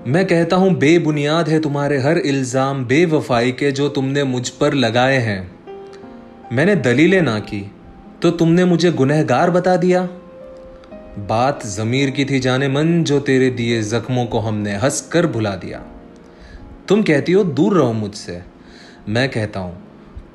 [0.00, 5.16] मैं कहता हूँ, बेबुनियाद है तुम्हारे हर इल्ज़ाम बेवफाई के जो तुमने मुझ पर लगाए
[5.16, 5.50] हैं।
[6.52, 7.60] मैंने दलीलें ना की
[8.22, 10.02] तो तुमने मुझे गुनहगार बता दिया।
[11.28, 15.54] बात ज़मीर की थी जाने मन, जो तेरे दिए जख्मों को हमने हंस कर भुला
[15.56, 15.82] दिया।
[16.88, 18.42] तुम कहती हो, दूर रहो मुझसे।
[19.08, 19.78] मैं कहता हूँ,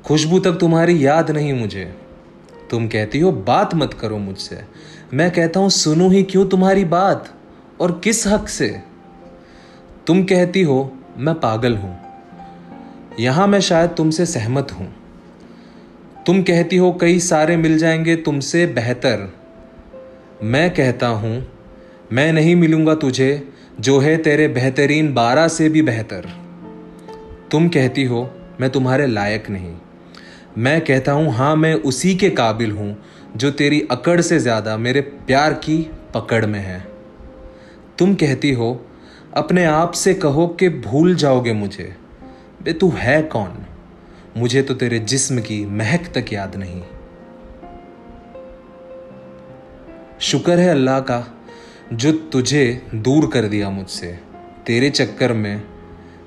[0.04, 1.94] खुशबू तक तुम्हारी याद नहीं मुझे।
[2.70, 4.60] तुम कहती हो, बात मत करो मुझसे।
[5.14, 7.34] मैं कहता हूँ, सुनू ही क्यों तुम्हारी बात,
[7.80, 8.95] और किस हक से?
[10.06, 11.98] तुम कहती हो, मैं पागल हूँ।
[13.20, 14.94] यहाँ मैं शायद तुमसे सहमत हूँ।
[16.26, 19.34] तुम कहती हो, कई सारे मिल जाएँगे तुमसे बेहतर।
[20.42, 21.46] मैं कहता हूँ,
[22.12, 23.48] मैं नहीं मिलूँगा तुझे,
[23.80, 26.28] जो है तेरे बेहतरीन बारह से भी बेहतर।
[27.50, 28.30] तुम कहती हो,
[28.60, 29.74] मैं तुम्हारे लायक नहीं।
[30.58, 33.02] मैं कहता हूँ, हाँ, मैं उसी के काबिल हूँ,
[33.36, 36.86] जो तेरी अकड़ से ज़्यादा मेरे प्यार की पकड़ में है।
[37.98, 38.86] तुम कहती हो
[39.36, 41.96] अपने आप से कहो कि भूल जाओगे मुझे।
[42.62, 43.66] बे, तू है कौन?
[44.36, 46.82] मुझे तो तेरे जिस्म की महक तक याद नहीं।
[50.20, 51.36] शुक्र है अल्लाह का
[51.92, 54.18] जो तुझे दूर कर दिया मुझसे।
[54.66, 55.62] तेरे चक्कर में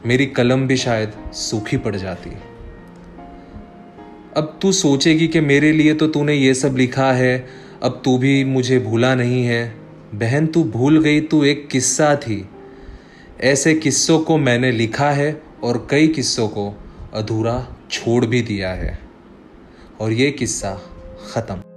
[0.05, 2.29] मेरी कलम भी शायद सूखी पड़ जाती।
[4.37, 7.49] अब तू सोचेगी कि मेरे लिए तो तूने ये सब लिखा है,
[7.83, 9.75] अब तू भी मुझे भूला नहीं है।
[10.13, 12.49] बहन, तू भूल गई, तू एक किस्सा थी।
[13.41, 16.73] ऐसे किस्सों को मैंने लिखा है और कई किस्सों को
[17.13, 18.99] अधूरा छोड़ भी दिया है।
[20.01, 20.81] और ये किस्सा
[21.33, 21.68] ख़त्म।